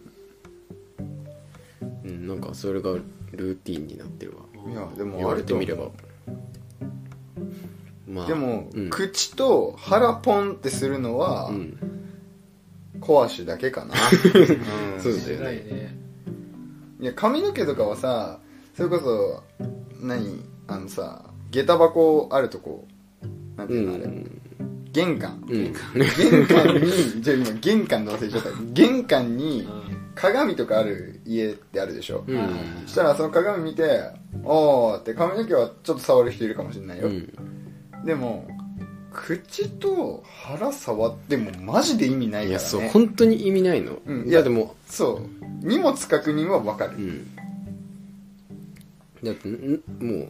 [2.06, 2.92] うんなんかそれが
[3.32, 4.72] ルーティンになってるわ。
[4.72, 5.90] いやでも言われてみれば
[8.10, 8.90] まあでも、うん。
[8.90, 11.78] 口と腹ポンってするのはうん。
[13.00, 13.96] 小足だけかな、う
[14.98, 15.98] んそうだよないねね
[17.00, 18.40] いや髪の毛とかはさ
[18.76, 19.42] それこそ
[20.02, 22.86] 何あのさ下駄箱あるとこ
[23.56, 24.42] なんてういうのあれ、ん。
[24.92, 25.42] 玄関。
[25.48, 25.74] うん玄
[26.46, 28.50] 関にじゃあ今玄関で忘れちゃった。
[28.74, 30.00] 玄関にうん。
[30.16, 32.40] 鏡とかある家ってあるでしょ、うん。
[32.86, 34.02] そしたらその鏡見て
[34.44, 37.34] 「おー」って髪の毛はちょっと触る人いるかもしれないよ、うん
[38.06, 38.48] でも
[39.12, 42.50] 口と腹触ってもマジで意味ないからね。
[42.50, 45.66] いやそう本当に意味ないの、うんいやでもそう。
[45.66, 46.96] 荷物確認は分かる。
[46.98, 47.36] う、ん。
[49.24, 50.30] だってんもう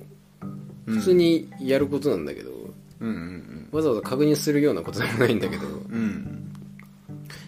[0.87, 0.95] うん。
[0.95, 2.51] 普通にやることなんだけど、
[2.99, 5.67] うんうんわざわざ確認するようなことでもないんだけど。
[5.67, 5.73] うん。
[5.73, 6.45] うん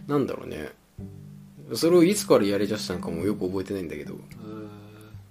[0.07, 0.69] なんだろうね。
[1.73, 4.15] それをいつからやりだしたのかもよく覚えてないんだけど。
[4.15, 4.69] うん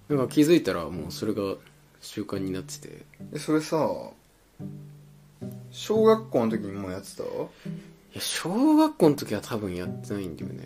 [0.09, 1.55] なんか気づいたらもうそれが
[2.01, 3.03] 習慣になってて。
[3.33, 3.87] えそれさ
[5.71, 7.23] 小学校の時にもうやってた？
[7.23, 7.27] い
[8.15, 10.63] や小学校の時は多分やってないんだよね。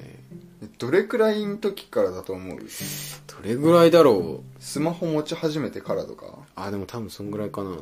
[0.64, 2.58] えどれくらいの時からだと思う？
[2.58, 2.66] ど
[3.44, 4.64] れぐらいだろう？
[4.64, 6.40] スマホ持ち始めてからとか？
[6.56, 7.70] あでも多分そんぐらいかな。
[7.70, 7.80] うん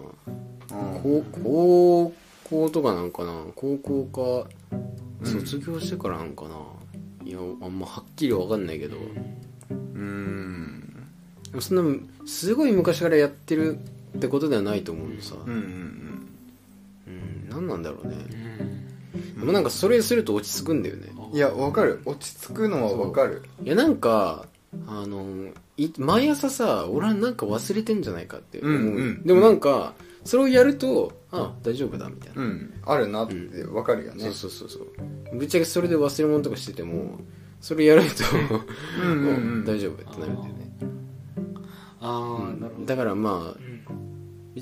[1.02, 2.14] 高高
[2.50, 3.46] 校とかなんかな。
[3.56, 4.50] 高校か
[5.26, 6.58] 卒業してからなんかな、
[7.24, 11.08] いやあんまはっきりわかんないけど、うーん。
[11.52, 13.80] でもそんなすごい昔からやってる
[14.18, 15.36] ってことではないと思うのさ。
[15.46, 16.30] うんうん
[17.08, 17.50] うん。
[17.50, 18.16] 何なんだろうね。
[18.16, 19.40] うん。
[19.40, 21.10] でもなんかそれすると落ち着くんだよね。
[21.32, 21.36] うん。
[21.36, 22.02] いやわかる。
[22.06, 23.44] 落ち着くのはわかる。
[23.64, 24.46] いやなんか
[24.88, 25.26] あの
[25.78, 29.24] い毎朝さ俺はなんか忘れてんじゃないかって思う、うんうん。
[29.24, 32.74] でもなんかそれをやるとあ大丈夫だみたいな、うん。
[32.86, 34.24] あるなってわかるよね。
[34.26, 35.38] そうそうそうそう。
[35.38, 37.20] ぶっちゃけそれで忘れ物とかしてても
[37.60, 40.76] それやるとう 大丈夫ってなるんだよね。
[42.00, 42.86] ああなるほど。
[42.86, 43.60] だからまあ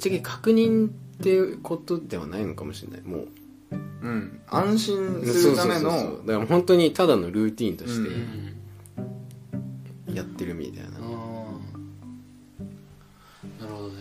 [0.05, 0.09] うん。
[0.09, 3.01] ぶっちゃけ確認っていうことではないのかもしれない。
[3.01, 3.27] もう。
[3.71, 4.41] うん。
[4.47, 10.15] 安心するためそうそうそうのだから本当にただのルーティンとしうてうん。
[10.15, 11.01] やってるみたいな、ああ
[13.63, 13.93] なるほどね。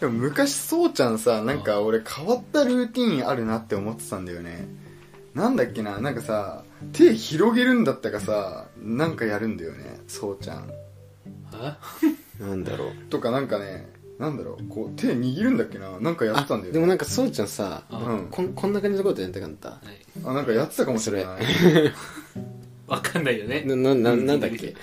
[0.00, 4.68] でも昔そうちゃんさなんか俺変わったルーティンあるなって思ってたんだよね。
[5.34, 10.70] なんだっけななんかさ手広げるんだったかさなんかやるんだよねそうちゃん。
[11.52, 11.78] あ
[12.38, 12.92] なんだろう。
[13.08, 13.88] とかなんかね
[14.20, 15.98] なんだろうこう手握るんだっけな？
[15.98, 16.72] なんかやってたんだよね。
[16.72, 18.26] でもなんかそうちゃんさあうん。
[18.30, 19.70] こんこんな感じのことやりたかった。
[19.70, 19.78] はい
[20.24, 21.42] あなんかやってたかもしれない。
[22.86, 23.62] わかんないよね。
[23.66, 24.74] ななななんだっけ？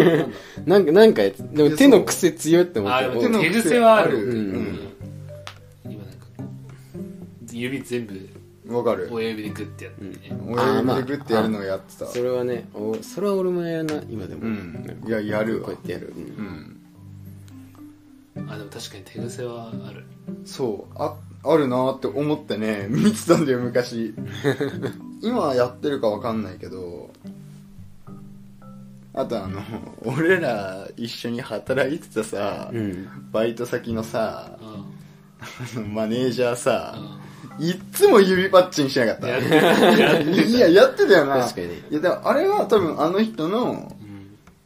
[0.64, 4.24] なんかなんかでも手の癖強いって思ったあでも手の手癖はある。
[4.24, 4.78] うん。
[5.84, 6.44] 今なんかこ
[7.52, 9.08] う指全部わかる。
[9.12, 10.04] 親指でグッてやって。
[10.04, 12.06] ね親指でグッてやるのをやってた。
[12.06, 15.66] それはねおそれは俺もやるな今でも、ういややるわ。
[15.66, 16.22] こうやってやる、うん。
[16.22, 16.76] うん
[18.48, 20.04] あでも確かに手癖はある。
[20.44, 24.14] そうああるなーって思ってね 見てたんだよ昔。
[25.22, 27.10] 今はやってるかわかんないけど
[29.12, 29.60] あとあの
[30.04, 33.08] 俺ら一緒に働いてたさ、うん。
[33.32, 34.50] バイト先のさ
[35.76, 35.94] うん。
[35.94, 36.94] マネージャーさ
[37.58, 37.66] うん。
[37.66, 39.38] いっつも指パッチンしなかった。
[39.38, 41.38] いややってたよな。
[41.40, 41.66] 確かに。
[41.90, 43.89] いやでもあれは多分あの人のうん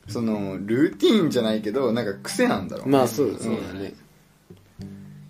[0.09, 2.93] そのルーティーンじゃないけどなんか癖なんだろうね。
[2.93, 3.95] まあそうそうだね、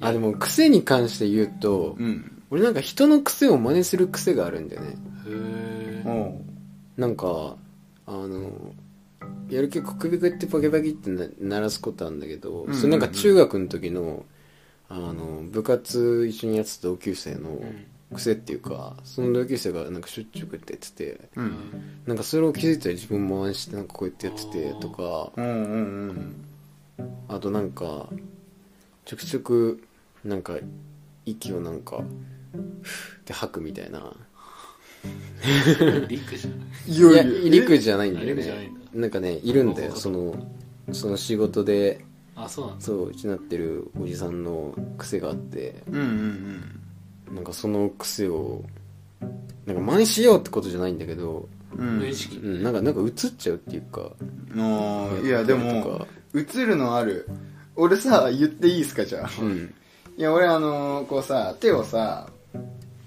[0.01, 2.43] あでも癖に関して言うと、うん。
[2.51, 4.89] 俺なんか人の癖を真似する癖があるんだよね。
[4.91, 4.93] へ
[5.27, 7.57] えおうなんか
[8.07, 8.51] あの
[9.49, 12.69] やる結構首こうやってパキパキってな鳴らすことあるんだけど、んうん。
[12.69, 14.25] うんそれなんか中学の時の
[14.89, 21.55] あの部活一緒にやってた同級生のん癖っていうかその同級生がなんかしょっちゅうこうやってやっててうん。
[22.07, 25.73] なんかそれを気づいたら自分も真似してなんかこうやってやっててとかうんうん
[26.09, 26.45] うん
[27.29, 28.09] あとなんか
[29.05, 29.83] ちょくちょく
[30.25, 30.57] なんか
[31.27, 32.03] 息をなんか
[32.83, 34.13] ふーって吐くみたいな。
[36.09, 36.61] リックじゃない。
[36.87, 38.71] いいや陸じゃないんだよね。
[38.95, 40.35] なんかねいるんだよあその
[40.93, 42.05] その仕事で
[42.37, 42.85] あそうなんだ。
[42.85, 45.83] そううちなってるおじさんの癖があって。
[45.89, 46.81] うんうん
[47.33, 48.63] なんかその癖を
[49.67, 51.99] なんか真似しようってことじゃないんだけど、うん。
[51.99, 52.37] 無意識。
[52.37, 54.11] うん、なんかなんか映っちゃうっていうか
[54.53, 56.07] あーいやでともか。
[56.35, 57.29] 映るのある。
[57.77, 59.31] 俺さ言っていいですかじゃあ。
[59.41, 59.75] うん。
[60.17, 62.29] いや俺あのーこうさ手をさ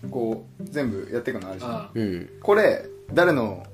[0.10, 1.71] こう全部やっていくのあるじゃん。
[1.71, 2.30] あうん。
[2.41, 3.65] これ誰の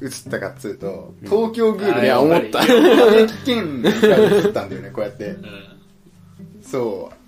[0.00, 2.64] 映ったかっつうと東京グールあいや思った。
[2.64, 5.30] 金木健が映ったんだよねこうやって。
[5.30, 5.42] うん。
[6.62, 7.25] そう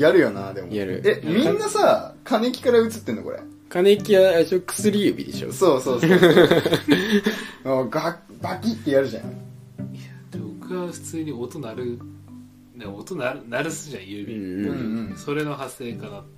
[0.00, 0.72] やるよなでも。
[0.72, 1.02] やる。
[1.04, 3.40] えみんなさ金木から映ってんのこれ？
[3.68, 5.52] 金木はあれでしょ薬指でしょ。
[5.52, 6.10] そうそうそう。
[7.64, 9.24] あガバキってやるじゃん。
[9.24, 11.98] いやで僕は普通に音鳴る。
[12.74, 14.74] ね音鳴る鳴るすじゃん指、うんうう
[15.10, 15.12] ん。
[15.12, 16.28] んそれの発生かなって。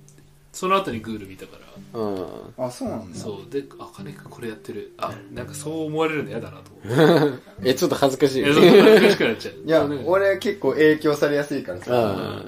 [0.51, 1.99] その後にグール見たから。
[1.99, 2.65] あうん。
[2.67, 3.17] あそうなんだ。
[3.17, 3.51] そう。
[3.51, 4.93] であ金井君これやってる。
[4.97, 7.03] あなんかそう思われるの嫌だなと思って。
[7.03, 8.43] あ えちょっと恥ずかしい。
[8.43, 9.53] いやそう恥ずかしくなっちゃう。
[9.65, 11.85] いや俺結構影響されやすいからさ。
[11.89, 12.43] あ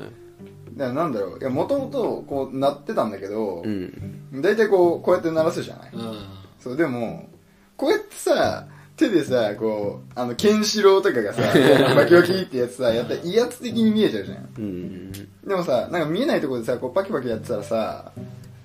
[0.76, 1.40] だからなんだろう。
[1.40, 4.42] いやもともとこう鳴ってたんだけどあうん。
[4.42, 5.90] 大体こうこうやって鳴らすじゃない？
[5.94, 6.26] うん。
[6.60, 7.30] そうでも
[7.78, 11.42] こうやってさ手でさこうあのケンシロウとかがさ
[11.96, 14.50] バキバキってやつさやったら威圧的に見えちゃうじゃん。
[14.58, 15.12] うん。
[15.12, 18.12] でもさなんか見えないところでさこうパキパキやってたらさ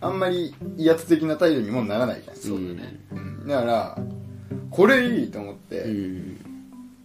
[0.00, 2.98] あんまり威圧的な態度にもならないじゃん、そうだね。
[3.12, 3.98] うん、だから
[4.70, 6.36] これいいと思っうてん。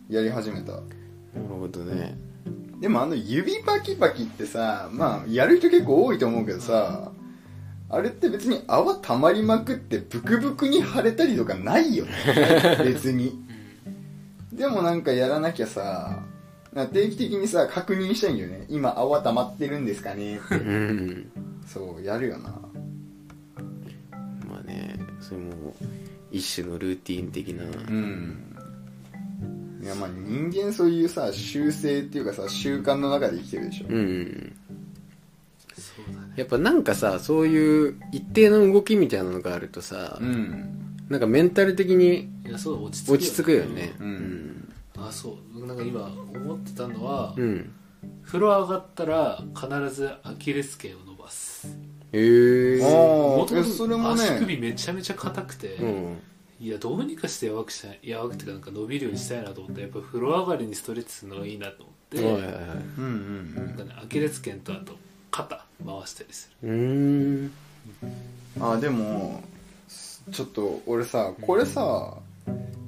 [0.08, 0.84] やり始めた、なる
[1.60, 2.18] ほどね
[2.80, 7.12] でもあの指パキパキってさまあやる人結構多いと思うけどさ
[7.90, 12.12] あれって別に泡溜まりまくってブクブクに腫れたりとかないよね。
[12.84, 13.40] 別に。
[14.52, 16.24] でもなんかやらなきゃさ
[16.94, 18.66] 定期的にさ確認したいんだよね。
[18.70, 20.56] 今泡溜まってるんですかねって。
[20.56, 21.32] うん。
[21.68, 22.50] そうやるよな。
[24.50, 25.76] まあねそれも
[26.32, 28.56] 一種のルーティン的なうん
[29.86, 33.86] いやまあ人間そういうさ習性っていうかさ習慣の中で生きてるでしょ。
[33.88, 34.56] うん
[36.36, 40.98] やっぱなんかさそういう一定の動きみたいなのがあるとさ、うん。
[41.08, 43.94] なんかメンタル的に落ち着くよね。
[44.00, 44.74] うん。
[44.98, 45.68] あそう。
[45.68, 47.72] なんか今思ってたのは、うん。
[48.24, 51.68] 風呂上がったら必ずアキレス腱を伸ばす。
[52.12, 54.24] へえあー元々えそれもね。
[54.24, 56.18] 足首めちゃめちゃ硬くて、うん
[56.60, 58.00] いやどうにかして柔らくしたい。
[58.04, 62.54] 柔らくっていうかなんか伸びるようにしたいなと思ってやっぱ風呂上がりにストレッチするのがいいなと思って、はいはいはい
[62.98, 63.56] うんうん。
[63.56, 64.96] なんかね、アキレス腱とあと
[65.32, 66.70] 肩回したりする。
[66.70, 67.52] うーん。
[68.62, 69.44] あでも
[70.32, 72.18] ちょっと俺さこれさ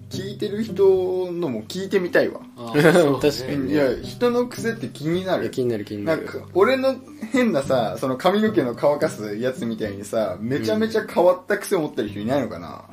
[0.09, 2.39] 聞いてる人のも聞いてみたいわ。
[2.57, 2.73] あ
[3.21, 3.73] 確かにね。
[3.73, 6.95] いや人の癖って気にないるや気になる気にななんるか俺の
[7.31, 12.85] 変なさその髪の毛の乾かすやつみたいにさめちゃめちゃ変わった癖を持ってる人いないのかな、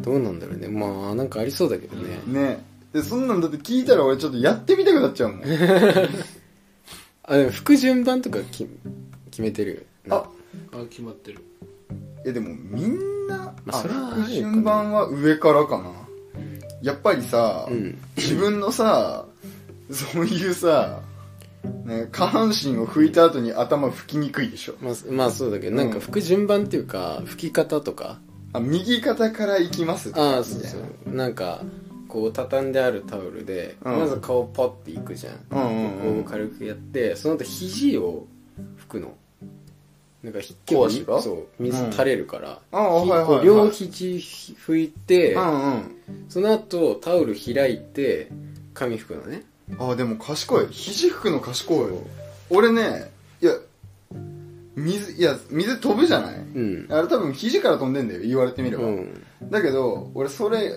[0.00, 0.68] どうなんだろうね。
[0.68, 2.20] まあなんかありそうだけどね。
[2.26, 2.64] ね。
[2.92, 5.42] でそんなんだって聞いたら俺ちょっとやってみたくなっちゃうもん。
[7.24, 8.66] あでも服順番とかき
[9.30, 9.86] 決めてる？
[10.06, 10.14] よ
[10.72, 11.40] ああ決まってる。
[12.24, 13.74] えでもみんな、あま
[14.24, 16.05] あ順番は上からかな
[16.82, 17.98] やっぱりさ、うん。
[18.16, 19.26] 自分のさ
[19.90, 21.00] そういうさ、
[21.84, 24.74] ね、下半身を拭いた後に頭拭きにくいでしょ。
[24.80, 28.18] まあ、まあそうだけどなんか服順番っていうか拭き方とか。
[28.52, 30.12] あ右肩から行きます。
[30.14, 31.14] ああそうそう。
[31.14, 31.62] なんか
[32.08, 33.98] こう畳んであるタオルで、うん。
[33.98, 36.24] まず顔ポッていくじゃん、うんうんうん。
[36.24, 38.26] こう軽くやってその後肘を
[38.86, 39.14] 拭くの
[40.26, 41.22] なんかひ小足が？
[41.22, 45.96] そう水垂れるから、ああひはいはいはいこう両肘拭いて、うんうん。
[46.28, 48.32] その後タオル開いて
[48.74, 49.44] 髪拭くのね。
[49.78, 50.66] あでも賢い。
[50.72, 51.92] 肘拭くの賢い
[52.50, 53.52] 俺ねいや
[54.74, 56.38] 水いや水飛ぶじゃない？
[56.38, 56.86] うん。
[56.90, 59.24] あれ多分肘から飛んでんだよ言われてみれば、うん。
[59.48, 60.72] だけど俺それ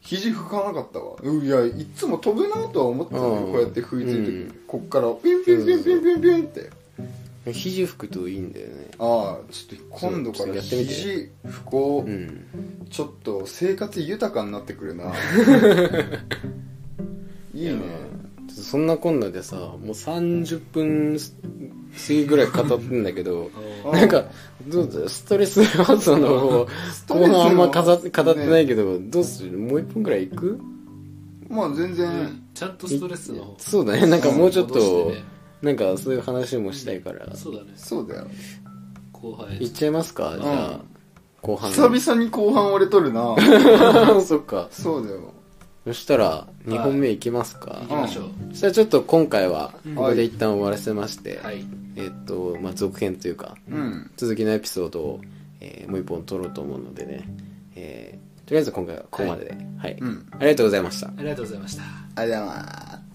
[0.00, 1.16] 肘拭かなかったわ。
[1.22, 3.52] うんいやいつも飛ぶなとは思ってたのようん。
[3.52, 4.60] こうやって拭いてる時、うん。
[4.66, 6.70] こっからピュンピュンピュンピュンピュンピュンって。
[7.52, 10.92] 肘拭くといいんだよねああちょっと今度からそうやってみて。
[10.92, 12.46] 肘拭こう、うん。
[12.90, 15.12] ちょっと生活豊かになってくるな。
[17.54, 17.80] いいね。
[18.48, 21.24] そんなこんなでさもう30分過
[22.08, 23.50] ぎぐらい語ってんだけど
[23.84, 24.24] あなんか
[24.66, 26.66] どうだストレス発散の方
[27.08, 29.58] 後半あんま語って語ってないけど、どうする？
[29.58, 30.58] もう一本ぐらいいく？
[31.48, 32.42] まあ全然。
[32.54, 34.06] ちゃんとストレスの方そうだね。
[34.06, 35.12] なんかもうちょっと、
[35.60, 37.72] なんかそういう話もしたいから、そうだね。
[37.76, 38.26] そうだよ
[39.32, 39.56] 後輩。
[39.56, 40.36] いっちゃいますか？
[40.40, 40.80] じゃあ、
[41.42, 41.70] 後半。
[41.70, 43.36] 久々に後半俺取るな。
[44.22, 44.68] そっか。
[44.70, 45.32] そうだよ。
[45.84, 48.24] そしたら2本目いきますか、行きましょう。
[48.50, 49.94] そしたらちょっと今回はうん。
[49.94, 51.64] ここで一旦終わらせまして、はい。
[51.94, 54.10] えっと、まあ、続編というかうん。
[54.16, 55.20] 続きのエピソードを、
[55.60, 57.28] えーもう一本撮ろうと思うのでね、
[57.76, 59.96] えーとりあえず今回はここまでで、はい。
[60.00, 60.26] うん。
[60.32, 61.06] ありがとうございました。
[61.08, 61.82] ありがとうございました。
[62.16, 63.05] ありがとうございます